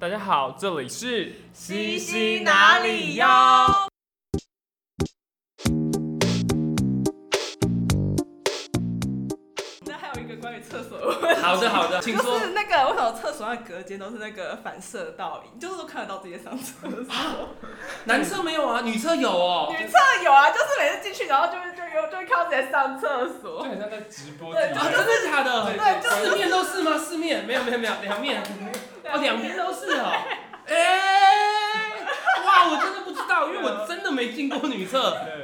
[0.00, 3.26] 大家好，这里是西西哪里哟？
[9.84, 12.38] 那还有一个关于厕所的问题，好的好的， 请就说。
[12.38, 17.48] 是那个为什么厕所的隔间都是那个反射倒影，就是都看得到自己在上厕所。
[18.04, 19.66] 男厕没有啊，女厕有哦。
[19.76, 23.64] 女厕有啊，就是每次进去，然后就会就有就会看到自己在上厕就所。
[23.64, 25.72] 很像在直播对真的假的？
[25.76, 26.96] 对就是四面都是吗？
[26.96, 28.40] 四面没有没有没有两面，
[29.12, 30.12] 哦两边都是哦。
[30.68, 32.00] 哎，
[32.44, 35.00] 哇，我真的不知道，因为我真的没进过女厕。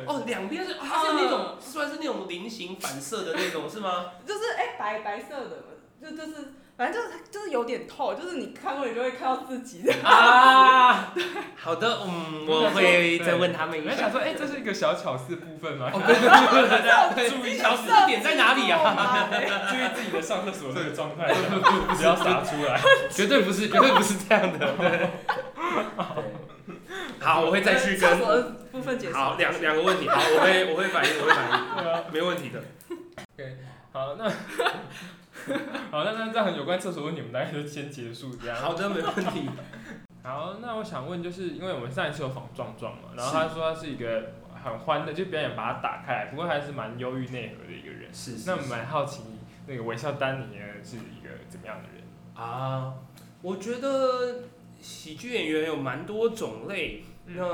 [0.06, 4.10] 哦，两边是，哦它是那种算是那种菱形反射的那种是吗？
[4.26, 5.64] 就是哎、白白色的，
[6.02, 9.92] 就就是反正就是就是有点透，就是你看过你就会看到自己的。
[10.02, 11.12] 啊，
[11.56, 13.90] 好的，嗯，我会再问他们一下。
[13.90, 15.90] 你们想说，哎、这是一个小巧思部分吗？
[15.92, 19.28] 哦，对对对对对对，注意小时点在哪里啊？
[19.68, 22.80] 注意自己的上厕所这个状态，不要洒出来。
[23.10, 24.72] 绝对不是，绝对不是这样的。
[24.78, 25.10] 对。
[27.20, 28.10] 好，我会再去跟。
[28.10, 28.42] 厕所的
[28.72, 29.14] 部分解释。
[29.14, 32.62] 好，两两个问题，好，我会我会反应，我会反应，对啊，没问题的。
[33.92, 34.30] 好，那
[35.90, 38.56] 好，那那这样有关厕所问题，我们大概就先结束这样。
[38.56, 39.48] 好的，没问题。
[40.22, 44.32] 好，那我想问，就是因为我们上一次有访壮壮嘛，然后他说他是一个
[44.64, 48.08] 很欢的，就表演把它打开来，不过还是蛮忧郁内核的一个人。
[48.12, 49.22] 是那我们蛮好奇，
[49.66, 52.02] 那个微笑丹尼呢是一个怎么样的人？
[52.34, 52.94] 啊，
[53.42, 54.44] 我觉得
[54.80, 57.44] 喜剧演员有蛮多种类，嗯那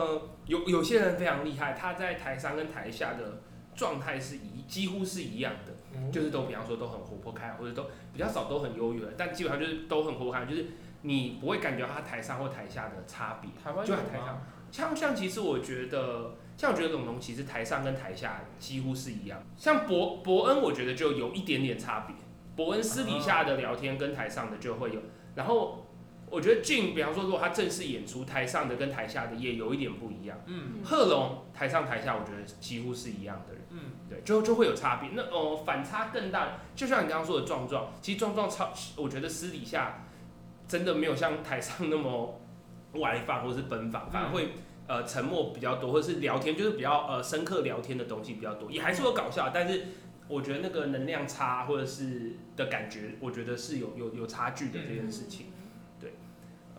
[0.46, 3.40] 有有些人非常厉害，他在台上跟台下的
[3.74, 5.72] 状态是一几乎是一样的。
[6.12, 10.66] 就是都比方说都很活泼开朗，或者都比较少都很忧郁的，但基本上就是都很活泼开朗，就是
[11.02, 13.50] 你不会感觉他台上或台下的差别。
[13.62, 14.42] 台湾就在台上？
[14.70, 19.42] 像像其实我觉得，像我觉得龙龙其实台上跟台下几乎是一样。
[19.56, 22.14] 像伯伯恩，我觉得就有一点点差别。
[22.54, 25.00] 伯恩私底下的聊天跟台上的就会有，
[25.34, 25.86] 然后
[26.30, 30.38] 我觉得俊，比方说如果他正式演出，台上的跟台下的也有一点不一样。
[30.46, 33.62] 嗯贺龙台上台下，我觉得几乎是一样的人。
[33.70, 33.78] 嗯，
[34.08, 35.10] 对，就就会有差别。
[35.14, 40.06] 那哦、反差更大，就像你刚刚说的壮壮，其实壮壮超，我觉得私底下
[40.68, 42.40] 真的没有像台上那么
[42.92, 44.50] 外放或是奔放，反而会
[44.86, 49.86] 呃沉默比较多，或者是聊天就是比较呃深刻聊天的东西比较多，也还是有搞笑，但是
[50.28, 55.46] 我觉得那个能量差或者是的感觉，我觉得是有有有差距的这件事情。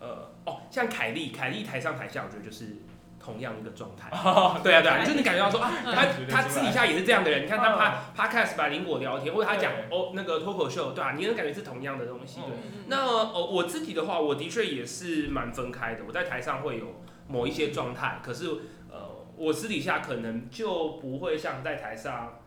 [0.02, 2.78] 呃哦，像凯莉，凯莉台上台下，我觉得就是
[3.20, 4.10] 同样一个状态。
[4.64, 7.44] 对啊，对啊，就是你感觉到说啊， 他他私底下也是这样的人。
[7.44, 12.40] 你看他嗯他 podcast 把林果聊天，或者他讲哦那个脱口秀，对啊，你能感觉是同样的东西。
[12.40, 16.02] 对，嗯那哦我自己的话，我的确也是蛮分开的。
[16.04, 18.46] 我在台上会有某一些状态，可是
[18.90, 22.40] 呃，我私底下可能就不会像在台上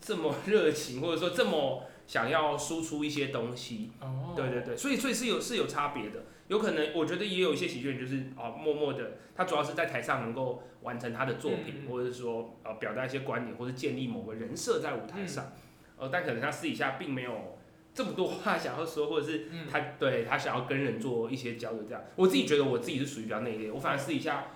[0.00, 3.90] 这么 热情，或者说这么想要输出一些东西。
[4.00, 15.52] 哦，对对对，所以所以是有是有差别的，有可能我觉得也有一些喜剧人就是啊、默默的，他主要是在台上能够完成他的作品，或者是说呃表达一些观点，或者建立某个人设在舞台上，
[15.96, 17.58] 呃，但可能他私底下并没有
[17.94, 19.66] 这么多话想要说，或者是嗯。
[19.70, 24.48] 他对他想要跟人做一些交流，这样，我自己觉得我自己是属于比较内敛，我反而私底下，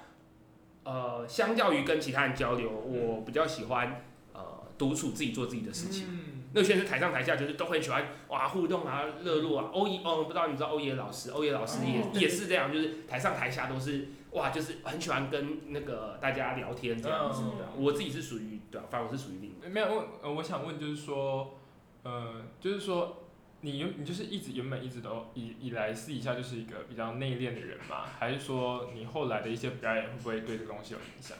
[0.84, 6.06] 呃，相较于跟其他人交流，我比较喜欢呃独处自己做自己的事情。
[6.10, 9.70] 嗯那有些人是台上台下就是都很喜欢哇互动啊热络啊。
[9.72, 17.68] 欧爷哦，不知道你知道欧耶老师，欧耶老师也、哦也是这样，就是台上台下都是哇，就是很喜欢跟那个大家聊天这样子的。
[17.76, 19.72] 嗯我自己是属于对啊，反正我是属于另一。
[19.72, 21.58] 没有问，呃，我想问就是说，
[22.02, 23.24] 呃，就是说，
[23.60, 28.04] 你原你就是一直原本一直都以以来私底下就是一个比较内敛的人嘛？
[28.18, 31.36] 还是说你后来的一些表演会不会对这个东西有影响？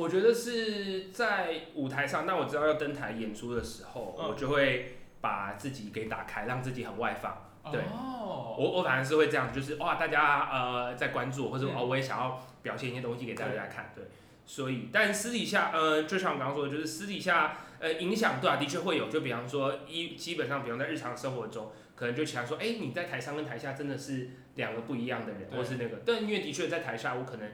[0.00, 7.46] 我觉得是在舞台上，那我知道要登台演出的时候，嗯我就会把自己给打开，让自己很外放。
[7.70, 14.04] 对哦，我我反而是会这样，就是哇，大家呃在关注我，或者嗯哦我也想要表现一些东西给大家看，对。
[14.46, 19.08] 所以，但私底下，呃，就像我刚刚说的，就是私底下，呃，影响对啊，的确会有。
[19.08, 25.98] 就比方说，一基本上，比方在日常生活中，可能就想说，哎、你在台上跟台下真的是两个不一样的人，对或是那个。
[26.04, 27.48] 但因为的确在台下，我可能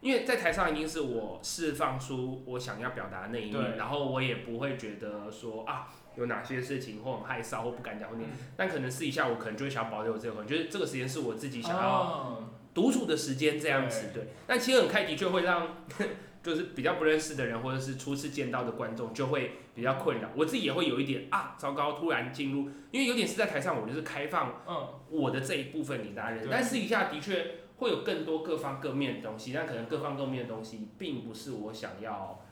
[0.00, 8.30] 因为在台上已经是我释放出我想要表达的那一面，然后我也不会觉得说啊有哪些事情或很害臊或不敢讲或那，嗯。
[8.56, 12.44] 但可能私底下我可能就会想保留这个，可能就是这个时间是我自己想要哦。
[12.72, 14.28] 独处的时间这样子，对。
[14.46, 15.76] 但其实很开的确会让
[16.42, 32.44] 就是比较不认识的人或者是初次见到的观众就会比较困扰，我自己也会有一点啊糟糕，突然进入，因为有点是在台上我就是开放嗯，我的这一部分给大家认识，但私底下的确会有更多各方各面的东西，但可能各方各面的东西并不是我想要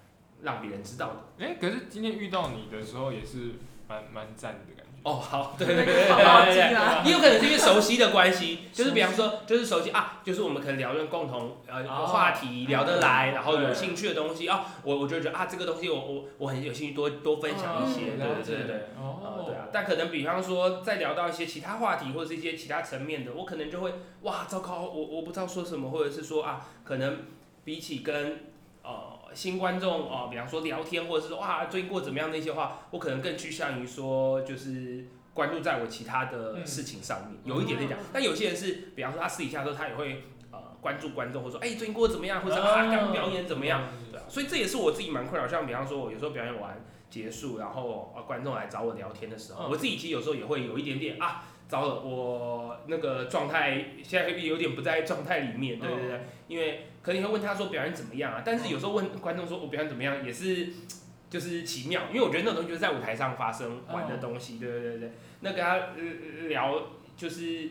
[0.42, 1.44] 让别人知道的。
[1.44, 3.52] 哎、可是今天遇到你的时候也是
[3.86, 4.87] 蛮蛮赞的感。
[5.04, 12.06] 哦，好，对那对对对对也有可能是因为熟悉的关系， 就是比方说，就是熟悉啊，就是我们可能聊论共同呃哦。
[12.06, 18.76] 话题聊得来，然后有兴趣的东西啊，我我就觉得啊，这个东西我我我很有兴趣多多分享一些，嗯对对对对。
[18.76, 23.92] 啊哦，对啊，但可能比方说，再聊到一些其他话题或者是一些其他层面的，我可能就会
[24.22, 27.18] 哇，糟糕，我我不知道说什么，或者是说啊，可能
[27.64, 28.40] 比起跟
[28.82, 37.98] 呃新观众哦、比方说聊天，或者是说哇最近过怎么样那些话，我可能更趋向于说就是关注在我其他的事情上面，有一点点讲。
[38.12, 44.12] 但有些人是，比方说他私底下的时候，他也会呃关注观众，或者说哎、最近过得怎么样，或者啊刚表演怎么样，嗯？
[44.12, 45.46] 对啊，所以这也是我自己蛮困扰。
[45.46, 60.68] 像比方说，我有时候表演完结束，然后呃观众来找我聊天的时候，嗯我自己其实有时候也会有一点点啊，糟了，我那个状态现在有点不在状态里面，对对对，因为可能你会问他说表演怎么样啊，但是有时候问观众说我表演怎么样，也是
[61.30, 66.82] 就是奇妙，因为我觉得那种东西就是在舞台上发生玩的东西，对对对对，那跟他呃聊
[67.16, 67.70] 就是。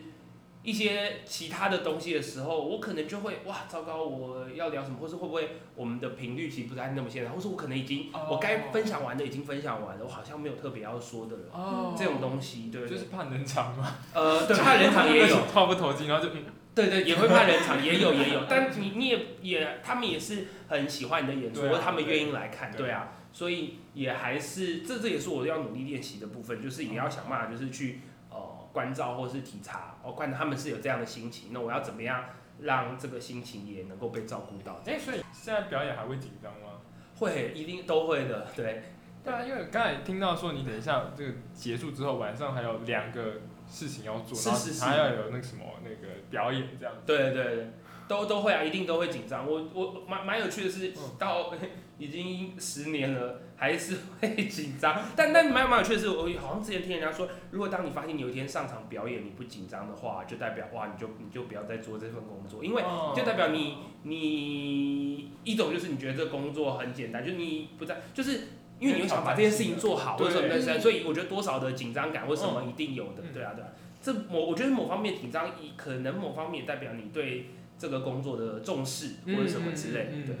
[0.64, 8.26] 一些其他的东西的时候，我可能就会哇，糟糕，我要聊什么，或是会不会我们的频率其实不在那么现在，或是我可能已经、哦。
[8.32, 12.98] 我该分享完的已经分享完了，我好像没有特别要说的了，哦，这种东西，对对对。
[12.98, 16.44] 就是怕冷场嘛，呃，对， 怕人场也有，话不投机，然后就嗯，
[16.86, 28.38] 对对，也会怕人场，也有也有， 但你你也也，他们也是很喜欢你的演出，对啊或他们愿意来看，对对啊，所以也还是这这也是我要努力练习的部分，就是也要想办法，就是去呃
[28.72, 32.24] 关照或是体察，哦，看他们是有这样的心情，那我要怎么样
[32.60, 34.80] 让这个心情也能够被照顾到？
[34.86, 36.78] 哎，所以现在表演还会紧张吗？
[37.18, 38.84] 会，一定都会的，对，
[39.24, 47.02] 对啊，因为刚才听到说你等一下这个结束之后，晚上还有两个事情要做，然后还要有那个什么那个表演这样子。
[47.06, 47.70] 对对对，
[48.08, 49.46] 都都会啊，一定都会紧张。
[49.46, 51.52] 我我蛮蛮有趣的是嗯，到
[51.98, 55.02] 已经十年了，还是会紧张。
[55.16, 68.40] 但但蛮蛮有趣的是，我好像之前听人家说，如果当你发现你有一天上场表演你不紧张的话，就代表哇，你就你就不要再做这份工作，因为哦就代表你你一种就是你觉得这工作很简单，就你不在就是。
[68.80, 73.32] 因为你会想把这件事情做好，对或者什么所以我觉得多少的紧张感或什么一定有的，嗯。
[73.32, 73.68] 对啊，对啊。
[74.00, 80.26] 这某我觉得某方面紧张，以可能某方面代表你对这个工作的重视或者什么之类的。
[80.26, 80.36] 对，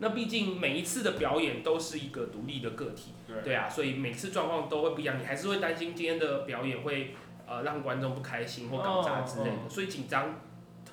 [0.00, 3.42] 那毕竟每一次的表演都是一个独立的个体，对。
[3.44, 7.14] 对啊，所以每次状况都会不一样，你还是会担心今天的表演会
[7.46, 10.40] 呃让观众不开心或搞砸之类的，所以紧张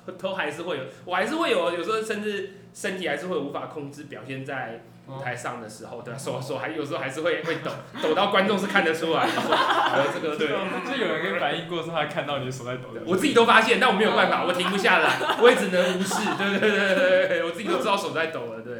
[0.06, 7.70] 都都还是会有，我还是会有，有时候甚至身体还是会无法控制表现在舞台上的时候，对啊，手手还有时候还是会会抖，
[8.02, 10.48] 抖到观众是看得出来的，说 呃这个对。
[10.48, 13.02] 就有人可以反映过说他看到你的手在抖的。
[13.06, 16.14] 我自己都发现，但我没有办法，我停不下来，我也只能无视。
[16.38, 18.62] 对对对对对，我自己都知道手在抖了。
[18.62, 18.78] 对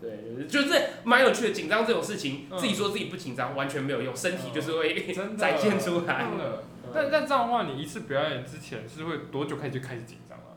[0.00, 1.50] 对，就是蛮有趣的。
[1.52, 4.94] 紧张这种事情，嗯自己说自己不紧张完全没有用，身体就是会
[5.36, 6.26] 展现出来。
[6.28, 6.62] 真的。
[6.92, 10.50] 但但这样的话，你一次表演之前是会多久开始就开始紧张啊？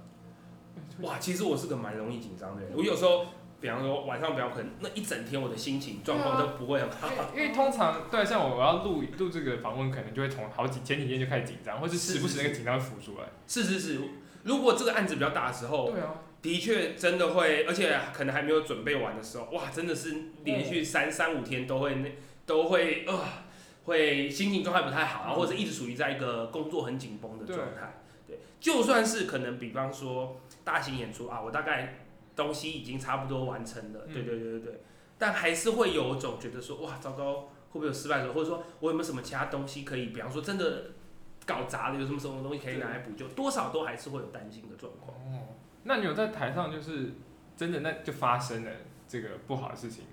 [1.01, 2.71] 哇，其实我是个蛮容易紧张的人。
[2.75, 3.25] 我有时候，
[3.63, 7.07] 比方说晚上比较，可能那一整天我的心情状况都不会很好。
[7.33, 13.27] 因为 通常对像我我要录录这个访问，可能就会从好几前几天就开始紧张，或是时不时那个紧张会浮出来。
[13.48, 14.01] 是是是，
[14.44, 20.13] 如果这个案子比较大的时候，对啊，的确真的会，而且可能还没有准备完的时候，哇，真的是
[20.44, 22.12] 连续三三五天都会那
[22.45, 23.18] 都会呃，
[23.86, 28.01] 会心情状态不太好，然后或者一直处于在一个工作很紧绷的状态。
[28.27, 32.03] 对，就算是可能比方说大型演出啊，我大概
[32.35, 34.81] 东西已经差不多完成了，嗯对对对对对，
[35.18, 40.92] 但还是会有种觉得说哇，糟糕，会不会有失败的或者说我有没有什么其他东西可以，比方说真的
[41.45, 45.18] 搞砸了，有什么什么东西可以拿来补救，多少都还是会有担心的状况。
[45.18, 47.11] 哦，那你有在台上就是
[47.56, 48.71] 真的那就发生了
[49.07, 50.06] 这个不好的事情，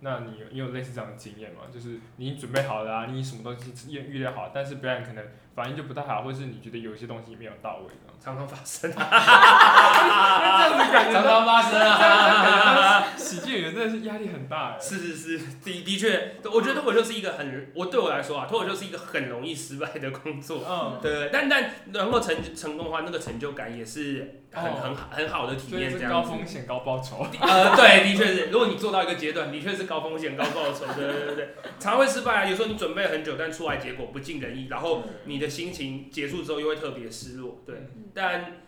[0.00, 1.62] 那你有你有类似这样的经验吗？
[1.72, 8.14] 就是你准备好了啊，你什么东西预预料好，但是表演可能反应就不太好，或是你觉得有一些东西没有到位这样。
[8.24, 13.04] 常常发生，啊这样子感觉常常发生啊！
[13.18, 14.80] 喜剧演员真的是压力很大哎。
[14.80, 20.64] 是是是，的的确，我觉得脱口秀是一个很，我对我来说啊，脱口秀是一个很容易失败的工作。
[20.66, 26.10] 嗯，对对，但但能够成成功的话，那个成就感也是很哦很好很好的体验这样。
[26.10, 27.26] 高风险高报酬。
[27.40, 30.86] 呃，对，的确是，如果你做到一个阶段，的确是高风险高报酬。
[30.94, 32.48] 对对对对，常会失败啊。
[32.48, 37.60] 有时候你准备很久，但出来结果不尽人意，然后你的心情结束之后又会特别失落。
[37.66, 38.60] 对，嗯但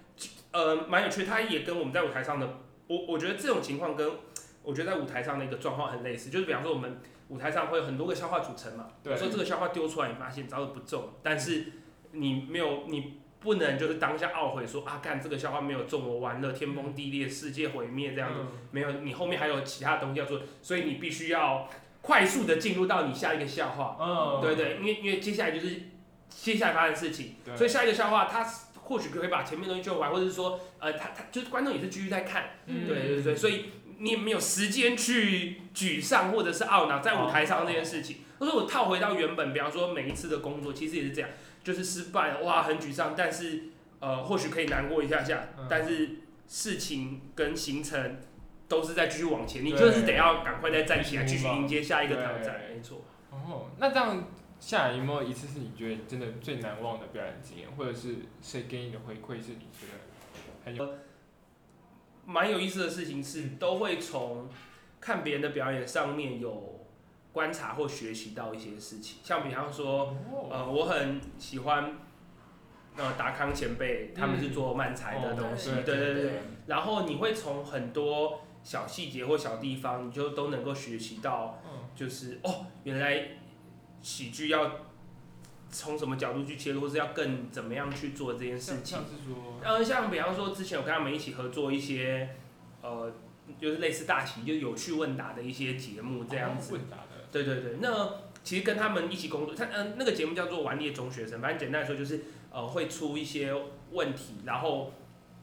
[0.52, 4.10] 呃，蛮有趣，它也跟我们在舞台上的，我我觉得这种情况跟
[4.62, 11.66] 我觉得在舞台上的一个状况很类似，就是比方说我们舞台上会有很多个笑话组成嘛，对有时候这个笑话丢出来，你发现招的不中，但是
[12.12, 13.20] 你没有你。
[13.38, 18.40] 不能就是当下懊悔说啊，干这个笑话没有中，我完了，天崩地裂，世界毁灭这样子。
[18.40, 21.68] 嗯没有，你后面还有其他东西要做，所以你必须要
[22.02, 23.96] 快速的进入到你下一个笑话。
[24.00, 25.82] 嗯，对对，因为因为接下来就是
[26.28, 28.44] 接下来发生的事情，所以下一个笑话他
[28.82, 33.66] 或许可以把前面东西救完，或者是说呃他他就是观众也是继续在看，嗯对对对，所以
[33.98, 38.18] 你也没有时间去沮丧或者是懊恼在舞台上这件事情。
[38.38, 41.30] 或者我套回到原本，比方说每一次的工作，其实也是这样，
[41.64, 43.64] 就是失败了，哇，很沮丧，但是
[44.00, 46.16] 呃，或许可以难过一下下，嗯但是
[46.46, 48.18] 事情跟行程
[48.68, 53.02] 都是在继续往前，你对就是得要赶快再站起来，继继续续迎接下一个挑战，没错。
[53.30, 54.28] 哦，那这样
[54.58, 60.94] 下来有没有一次是你觉得真的最难忘的表演经验，或者是谁给你的回馈是你觉得很有
[62.24, 64.48] 蛮有意思的事情是，都会从
[65.00, 66.85] 看别人的表演上面有
[67.36, 70.06] 观察或学习到一些事情，像比方说。
[70.32, 71.92] 哦呃，我很喜欢
[72.96, 76.32] 呃达康前辈，他们是做漫才的东西，哦对对对。
[76.66, 83.28] 然后你会从很多小细节或小地方，你就都能够学习到，嗯就是哦，原来
[84.00, 84.70] 喜剧要
[85.70, 89.04] 从什么角度去切入，或是要更怎么样去做这件事情像。
[89.62, 92.30] 呃，像比方说之前我跟他们一起合作一些
[92.80, 93.12] 呃，
[93.60, 96.78] 就是类似大型就有趣问答的一些节目这样子。
[97.44, 103.52] 对对对，那其实跟他们一起工作，他嗯、呃、那个节目叫做《顽劣中学生》，反正简单来说就是呃会出一些
[103.90, 104.92] 问题，然后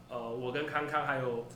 [0.08, 1.46] 呃我跟康康还有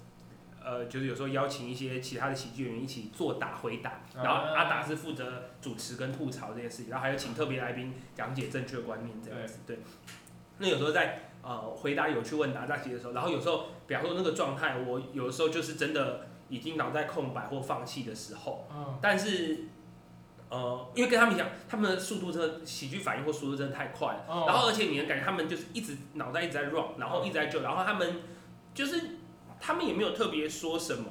[0.64, 9.78] 呃就是有时候邀请一些其他的喜剧演员一起作答回答，然后啊阿达是负责主持跟吐槽这件事情，然后还有请特别来宾讲解正确观念这样子，对。
[10.58, 18.66] 那有时候在呃回答有趣问答那些的时候，然后有时候比方说那个状态，我有的时候就是真的已经脑袋空白或放弃的时候。
[18.70, 19.60] 嗯但是，
[20.50, 24.44] 呃，因为跟他们讲，他们的速度真的喜剧反应或速度真的太快了，哦。
[24.46, 28.22] 然后而且你能感觉他们就是一直脑袋一直在 run，然后一直在救，然后他们
[28.74, 29.00] 就是
[29.60, 31.04] 他们也没有特别说什么，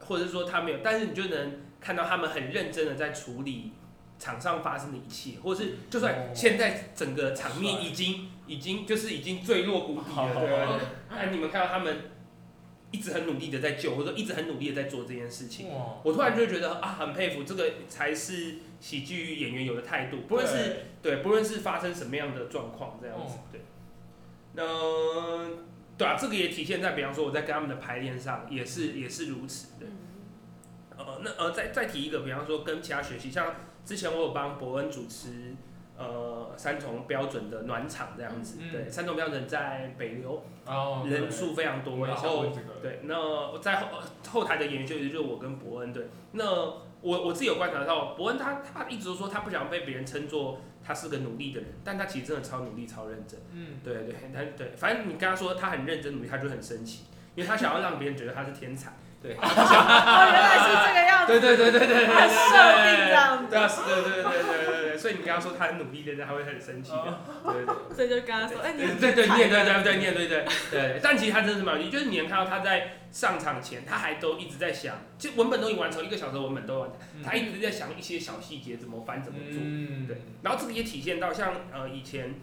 [0.00, 3.72] 或者是说他没有，但是你就能看到他们很认真的在处理
[4.18, 6.32] 场上发生的一切，或者是就算哦。
[6.34, 7.84] 现在整个场面帅。
[7.84, 12.10] 已经已经就是已经坠落谷底了，对对对，但你们看到他们
[12.90, 15.68] 一直很努力的在救，或者说一直很努力的在做这件事情。
[16.02, 23.60] 我突然就觉得啊，很佩服，这个才是喜剧演员有的态度，不论是对，不论是发生什么样的状况，这样子，哦对。
[24.54, 24.64] 那
[25.96, 29.86] 对啊，这个也体现在，比方说我在跟他们的排练上，也是也是如此的。
[30.96, 33.54] 呃，那呃，再再提一个，比方说跟其他学习，像
[33.84, 35.54] 之前我有帮伯恩主持
[35.98, 42.46] 呃三重标准的暖场这样子，嗯对，三重标准在北流，哦，人数非常多，然后
[42.80, 43.88] 对，那在后
[44.30, 62.36] 后台的演员就就是我跟伯恩对，那我我自己有观察到，伯恩他他一直都说他不想被别人称作他是个努力的人，但他其实真的超努力超认真，嗯，对对，他对，反正你跟他说他很认真努力，他就很生气，因为他想要让别人觉得他是天才，对， 哦，原来是这个样子，对对对对对对对他设
[62.82, 67.94] 定这样子对啊，是对对对对对对对，所以你跟他说他很努力的人，他会很生气的，对对对。
[67.94, 79.60] 所以就跟他说，哎，你很对对，念对对对念对对对，但其实他真的是蛮有趣，就是你能看到他在上场前，他还都一直在想，其实文本都已经完成，一个小时文本都完成，他一直在想一些小细节怎么翻怎么做。
[79.62, 82.34] 嗯，对，然后这个也体现到像呃以前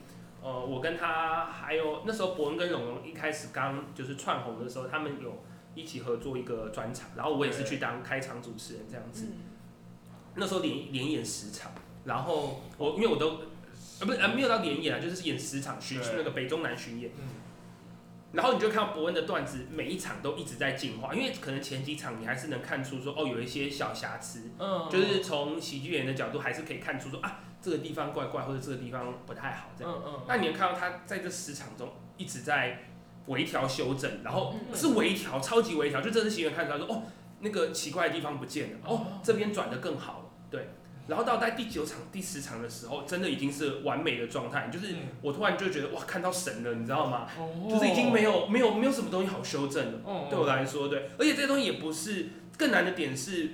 [0.42, 5.44] 呃我跟他还有那时候伯恩跟荣荣一开始刚就是串红的时候，他们有
[5.76, 9.26] 一起合作一个专场，然后我也是去当开场主持人这样子。
[9.30, 9.38] 嗯。
[10.38, 11.72] 那时候连连演十场，
[12.06, 13.42] 然后我因为我都
[14.00, 17.12] 呃不是呃没有到连演啊，就是演十场巡对那个北中南巡演。
[17.18, 17.28] 嗯。
[18.32, 29.94] 然后你就看到伯恩的段子，每一场都一直在进化，因为可能前几场你还是能看出说，哦，有一些小瑕疵，嗯，就是从喜剧演员的角度还是可以看出说啊，这个地方怪怪，或者这个地方不太好这样。
[29.96, 32.90] 嗯嗯，那你能看到他在这十场中一直在
[33.28, 37.04] 微调修正，然后嗯是微调，超级微调，就真的是喜剧看出来说，哦，
[37.40, 40.68] 那个奇怪的地方不见了，哦，这边转的更好了，对。
[41.08, 47.28] 然后到在第九场、第十场的时候，真的已经是完美的状态，就是嗯我突然就觉得哇，看到神了，你知道吗？
[47.38, 47.68] 哦。
[47.70, 50.00] 就是已经没有没有没有什么东西好修正了。
[50.04, 50.28] 哦。
[50.30, 53.52] 对我来说，对，而且这些东西也不是更难的点是，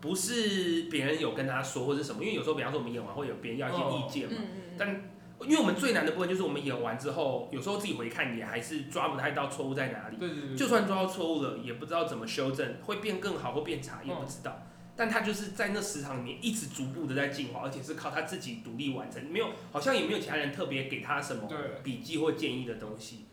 [0.00, 4.42] 不是别人有跟他说或者什么，因为有时候比方说我们演完会有别人要一些意见嘛，
[4.76, 5.02] 但
[5.42, 14.66] 因为我们最难的部分就是我们演完之后，有时候自己回看也还是抓不太到错误在哪里，对对对，就算抓到错误了，也不知道怎么修正，会变更好或变差也不知道。
[14.98, 23.26] 但他就是在那十场里面一直逐步的在进化，而且是靠他自己独立完成，没有好像也没有其他人特别给他什么对，笔记或建议的东西。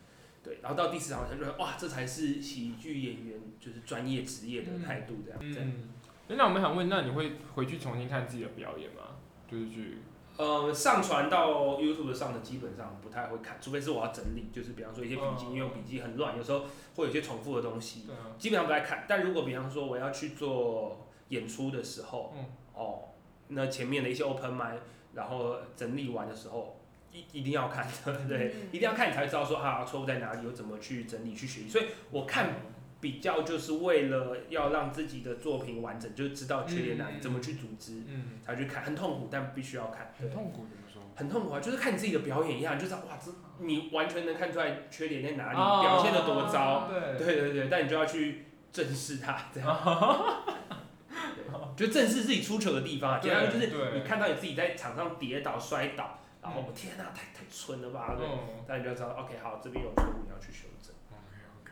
[0.43, 5.39] 对，然后到第十场，他就说哇，这才是喜剧演员就是专业职业的态度这样。
[5.51, 9.17] 这样嗯，那我们想问，那你会回去重新看自己的表演吗？
[9.49, 9.97] 就是去，
[10.37, 18.05] 呃，上传到 YouTube 上的基本上不太会看，除非是我要整理，就是比方说一些笔记，哦因为我笔记很乱，有时候会有些重复的东西，
[18.37, 19.05] 基本上不太看。
[19.07, 23.03] 但如果比方说我要去做演出的时候，嗯哦，
[23.49, 24.77] 那前面的一些 open m i
[25.13, 26.79] 然后整理完的时候，
[27.11, 31.69] 一一定要看的， 对，嗯一定要看你才会知道说啊错误在哪里，有怎么去整理去学习。
[31.69, 32.49] 所以我看
[32.99, 40.13] 比较就是为了要让自己的作品完整，就是知道缺点哪里，嗯怎么去组织，嗯，才去看，很痛苦，但必须要看。
[40.19, 41.01] 对很，痛苦怎么说？
[41.15, 46.89] 很痛苦啊，就是看你自己的表演一样，就是哇，这你完全能看出来缺点在哪里，哦表现的多糟。
[46.89, 50.43] 对对对对，但你就要去正视它，这样。
[50.45, 50.54] 对
[51.75, 58.15] 就正是自己出糗的地方啊，简单说就是对你看到你自己在场上跌倒摔倒，然后嗯我天哪，太太蠢了吧？
[58.17, 60.93] 对，嗯那你就知道，OK，好，这边有错误，你要去修正。
[61.11, 61.71] ，OK OK。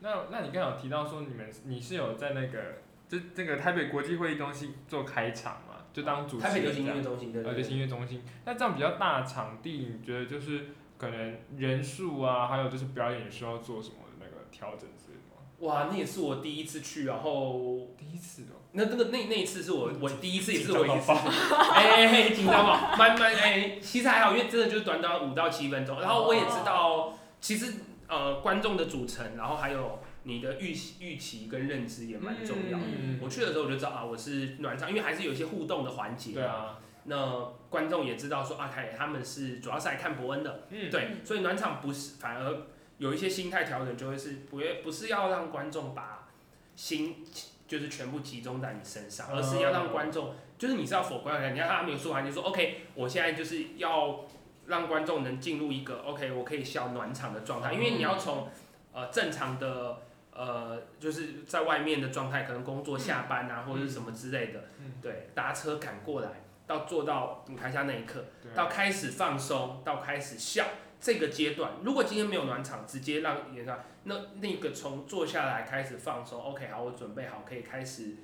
[0.00, 2.78] 那那你刚刚有提到说你们你是有在那个
[3.08, 5.76] 这这个台北国际会议中心做开场嘛？
[5.92, 7.42] 就当主持台北流行音乐中心，对。
[7.42, 8.22] 流行音乐中心。
[8.44, 10.66] 那这样比较大的场地，你觉得就是
[10.96, 15.42] 可能人数啊，还有就是表演需要做什么的那个调整之类的吗？
[15.58, 18.59] 哇，那也是我第一次去，然后第一次哦。
[18.72, 21.10] 那那个那那一次是我我第一次，也是我一次。
[21.74, 22.96] 哎紧张吗？
[22.96, 26.00] 蛮蛮哎，其实还好，因为真的就是短短五到七分钟。
[26.00, 27.74] 然后我也知道，其实
[28.06, 32.84] 呃观众的组成，然后还有你的预期预期跟认知也蛮重要的。
[33.00, 36.32] 嗯我去的时候我就知道啊，我是暖场，因为还是有一些互动的环节。
[36.32, 36.44] 对。
[36.44, 36.78] 啊。
[37.04, 40.90] 那观众也知道说啊，他他们是主要是来看伯恩的，嗯。
[40.90, 42.66] 对，所以暖场不是反而
[42.98, 46.28] 有一些心态调整，就会是不会不是要让观众把
[46.76, 47.24] 心
[47.70, 54.24] 就是全部集中在你身上，而是要让观众就是你是要否观众，你看他没有说完，就说 OK，我现在就是要
[54.66, 58.48] 让观众能进入一个 OK，我可以笑暖场的状态，因为你要从
[58.92, 59.98] 呃正常的
[60.32, 64.94] 呃就是在外面的状态，可能工作下班啊、或者是什么之类的，嗯。
[65.00, 66.28] 对，搭车赶过来，
[66.66, 70.66] 到做到舞台下那一刻，到开始放松，到开始笑
[71.00, 78.16] 这个阶段，如果今天没有暖场，直接让演上，那那个从坐下来开始放松，OK，好，我准备好可以开始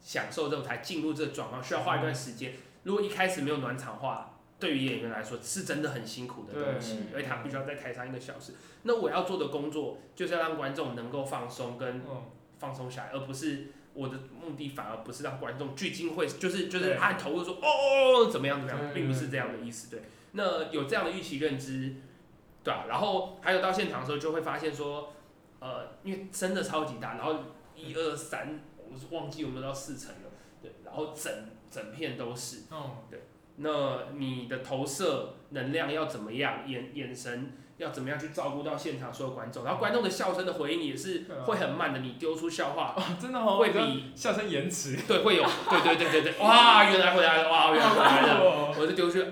[0.00, 2.54] 享受这舞台，进入这个状况，需要花一段时间。
[2.84, 8.54] 如果一开始没有暖场的话，对于演员来说是真的很辛苦的东西，因为他必须要在台上一个小时。
[8.82, 12.22] 那我要做的工作就是要让观众能够放松跟嗯。
[12.58, 19.90] 放松下来，而不是我的目的反而不是让观众聚精会，就是就是他投入说哦怎么样怎么样，对并不是这样的意思。
[19.90, 21.96] 对，那有这样的预期认知，
[22.64, 25.12] 对啊，然后还有到现场的时候就会发现说，
[25.60, 27.36] 呃，因为真的超级大，然后
[27.74, 30.30] 一二三，我是忘记有没有到四层了，
[30.62, 31.32] 对，然后整
[31.70, 32.98] 整片都是，哦。
[33.56, 33.68] 那
[34.16, 42.94] 你的投射能量要怎么样，眼眼神要怎么样去照顾到现场所有观众，然后观众的笑声的回应也是会很慢的，你丢出笑话。
[42.96, 43.58] 哦，真的哦。
[43.58, 44.96] 会比笑声延迟。
[45.06, 49.22] 对，会有，对对对对对，哇，原来回来了，哇，原来回来了， 哦我就丢去，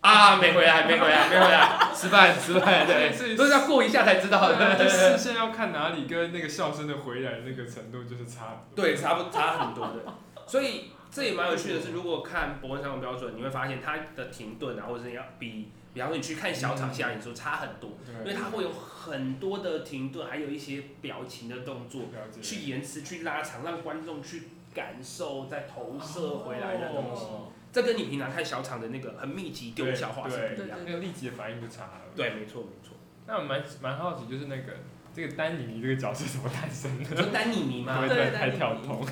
[0.00, 8.64] 啊，没回来，没回来，没回来，失败，失败，对， 所以都是要过一下才知道的，视线要看哪里，跟那个笑声的回来那个程度就是差。
[8.74, 10.04] 对，差不差很多的，
[10.46, 22.02] 所以这也蛮有趣的是，如果看伯恩相同标准，你会发现它的停顿啊，或者是要比，比方说你去看小场下演说差很多，因为对，它会有很多的停顿，还有一些表情的动作。
[22.40, 27.26] 去延迟、去拉长，让观众去感受再投射回来的东西。
[27.70, 30.84] 哦这跟你平常看小厂的那个很密集丢小花是不一样的。
[30.84, 32.00] 那个立即的反应就差了。
[32.16, 32.96] 对，没错没错。
[33.26, 34.72] 那我蛮蛮好奇，就是那个
[35.14, 37.26] 这个丹尼尼这个角色怎么诞生的？
[37.32, 38.08] 丹尼尼吗对？
[38.08, 39.06] 对不会太跳通？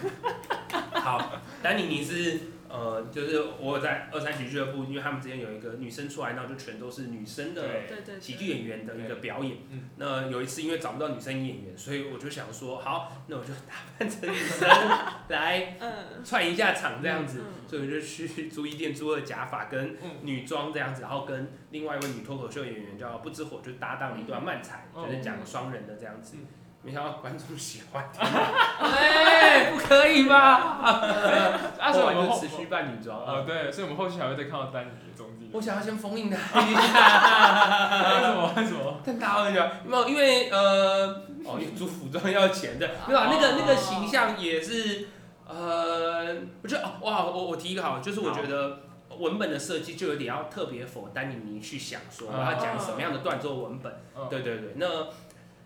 [0.93, 9.57] 好，丹尼尼是呃，就是我有在二三喜剧俱乐部，因为他们之间有一个女生出来，然后就全都是女生的对对对，喜剧演员的一个表演。
[9.71, 14.69] 嗯那有一次因为找不到女生演员，所以我就想说，好，那我就打扮成女生
[15.29, 17.41] 来嗯串一下场这样子。
[17.41, 26.47] 嗯所以我就去租衣店租了假发跟嗯女装这样子，然后跟另外一位女脱口秀演员叫不知火就搭档了一段漫才，嗯就是讲双人的这样子嗯。
[26.83, 30.79] 没想到观众喜欢，哎，不可以吧？
[31.79, 33.19] 啊，所以我们后就持续扮女装。
[33.19, 35.51] 哦对，所以我们后续还会再看到丹尼的踪迹。
[35.53, 38.55] 我想要先封印他一下， 为什么？
[38.57, 39.01] 为什么？
[39.05, 41.09] 但大家很喜欢，没有，因为呃，
[41.45, 45.09] 哦，因为租服装要钱的，没有啊，那个那个形象也是，
[45.47, 48.79] 呃，我觉得哦，哇，我我提一个好，就是我觉得
[49.19, 54.87] 文本的设计就有点要特别否丹尼尼去想说我要讲什么样的段做文本，嗯对对对，那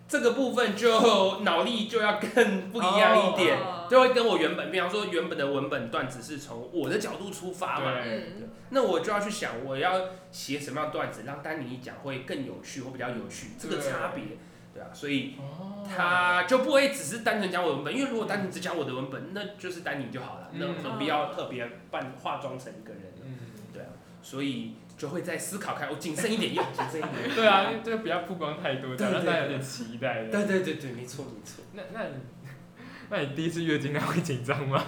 [0.07, 7.93] 这个部分就脑力就要更不一样一点，哦就会跟我原本，比方说原本的文本段子是从我的角度出发嘛，
[8.69, 14.23] 那我就要去想我要写什么样的段子，让丹尼讲会更有趣或比较有趣，这个差别，
[14.73, 14.81] 对。
[14.81, 20.75] 啊，所以哦他就不会只是单纯讲我的文本，因为如果单纯只讲我的文本，那就是丹尼就好了，那嗯。
[20.83, 23.21] 何必要特别扮化妆成一个人呢？
[23.25, 23.37] 嗯，
[23.71, 23.89] 对啊，
[24.23, 27.35] 所以就会再思考看，我谨慎一点用， 谨慎一点。
[27.35, 30.23] 对啊，因为这个不要曝光太多，这样对对让大家有点期待。
[30.25, 31.63] 对对对对，没错没错。
[31.73, 32.13] 那那你
[33.09, 34.83] 那你第一次月经来会紧张吗？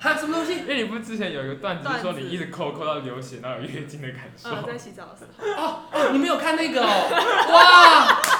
[0.00, 0.60] 哈，什么东西？
[0.60, 4.50] 因为你不是之前有一个段子，说你一直抠抠到流血，然后有月经的感受。
[4.50, 7.08] 嗯，在洗澡的时候，哦哦，你没有看那个哦？
[7.52, 8.37] 哇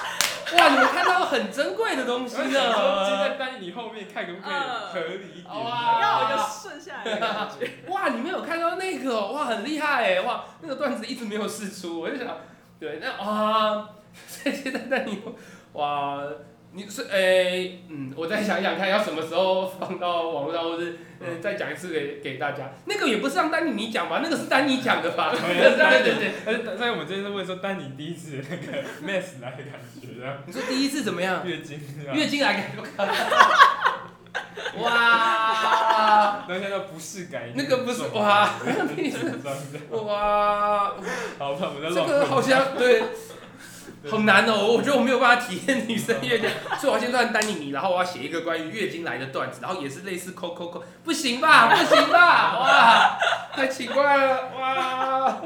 [0.56, 3.34] 哇，你们看到很珍贵的东西我想说，就在呢。
[3.38, 5.54] 丹你后面看可不可以嗯合理一点？
[5.64, 7.70] 哇要顺下来的感觉。
[7.88, 9.32] 哇，你没有看到那个哦？
[9.32, 10.20] 哇，很厉害哎！
[10.22, 12.36] 哇，那个段子一直没有试出，我就想，
[12.80, 13.88] 对，那啊，
[14.42, 15.22] 这些在那里，
[15.72, 16.22] 哇，
[16.72, 22.70] 你是诶、嗯，我再想想看，要什么时候放到网络上，或是呃再讲一次给给大家。
[22.84, 25.30] 那个也不是让丹尼你讲吧，那个是丹尼讲的吧？
[25.34, 26.30] 对对对对。
[26.46, 30.06] 而且所以我们今天是问说，丹你第一次那个 mess 来的感觉，
[30.46, 31.44] 你说第一次怎么样？
[31.46, 31.80] 月经
[32.12, 32.82] 月经来感觉。
[34.80, 38.50] 哇然后现在不适感，那个不是哇
[39.90, 40.92] 哇，
[41.38, 43.02] 好，吧我们再这个好像对，
[44.10, 44.66] 好难哦。
[44.72, 53.18] 我觉得我没有办法体验女生月经，所以我要先段丹尼尼，然后我要写一个关于月经来的段子，然后也是类似扣扣扣，不行吧，不行吧，哇，
[53.52, 55.40] 太奇怪了，哇，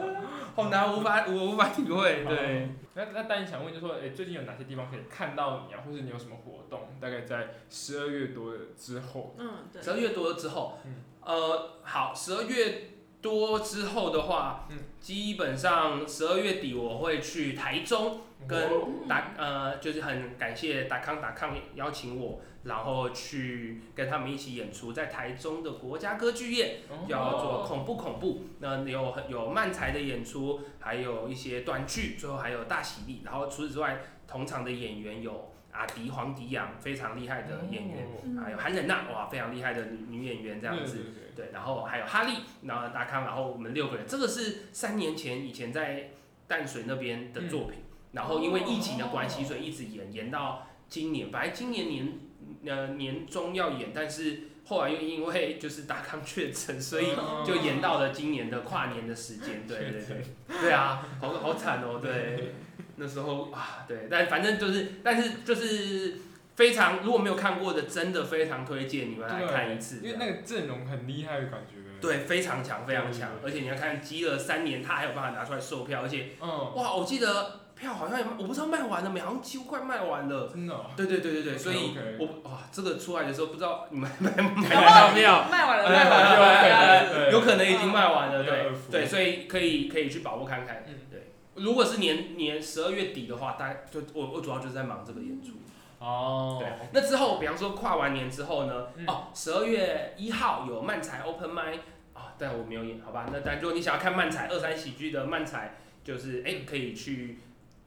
[0.55, 2.69] 好难，无法我无法体会，对。
[2.95, 6.91] 那那丹尼想问，就说，哎、最近有哪些地方可以看到你啊，或者你有什么活动？
[7.01, 9.93] 大概在十二月多之后，嗯，对十。
[9.93, 12.91] 二月多之后，嗯呃，好，十二月
[13.23, 28.45] 多之后的话，嗯基本上十二月底我会去台中，跟达呃，就是很感谢达康达康邀请我，然后去跟他们一起演出，在台中的国家歌剧院，哦叫做恐怖恐怖。
[28.61, 33.23] 那有有漫才的演出，还有一些短剧，最后还有大喜力。
[33.25, 38.09] 然后除此之外，同场的演员有阿迪黄迪阳，非常厉害的演员。
[38.43, 40.99] 还有韩忍娜，哇，非常厉害的女女演员这样子。
[41.35, 46.11] 对，然后还有哈利，然后达康，然后我们六个人，这个是三年前以前在
[46.47, 47.79] 淡水那边的作品，
[48.13, 52.19] 然后因为疫情的关系，哦所以一直延延到今年，本来今年年
[52.67, 59.67] 呃年中要演，但是后来又因为就是达康确诊，所以哦就延到了今年的跨年的时间。
[59.67, 62.55] 对对对，对啊，好好惨哦，对，
[62.97, 66.19] 那时候啊，对，但反正就是，但是就是
[66.55, 71.81] 非常如果没有看过的，真的非常推荐你们来看一次，因为那个阵容很厉害的感觉。
[72.03, 80.49] 对，非常强，非常强，而且你要看积了三年，他还有办法拿出来售票，而且嗯，哇，我记得票好像也我不知道卖完了没，好像几乎快卖完了。
[80.49, 80.87] 真的、哦。
[80.97, 85.33] 对对对对对，所以我哇，这个出来的时候不知道你们买买买到没有？
[85.51, 87.15] 卖完了，卖完了，对卖完了。
[87.15, 90.85] 对有可能已经卖完了，对对所以可以可以去把握看看。
[90.87, 95.55] 嗯对，如果是年年十二月底的话，大概就我我主要就是在忙这个演出。
[95.99, 101.75] 哦，对，那之后，比方说跨完年之后呢，嗯哦，十二月一号有漫才 Open m i
[102.13, 103.27] 啊，但我没有演，好吧？
[103.33, 107.39] 那但如果你想要看漫才二三喜剧的漫才，就是哎、可以去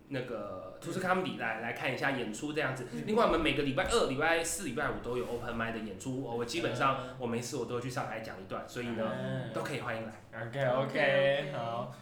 [0.09, 2.87] 那个图斯卡姆里来来看一下演出这样子。
[2.93, 9.51] 嗯另外，我们每个礼拜二、礼拜四、礼拜五都有 Open m i 的演出，哦我基本上我没事我都会去上海讲一段，所以呢嗯。
[9.53, 10.11] 都可以欢迎来。
[10.41, 11.95] OK OK，OK，OK 好，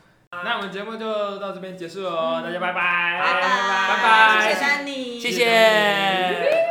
[0.44, 3.42] 那我们节目就到这边结束喽，大家拜拜，拜拜，
[3.90, 4.48] 拜拜。
[4.48, 6.63] 谢谢丹尼，谢谢。